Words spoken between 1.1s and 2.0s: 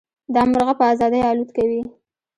الوت کوي.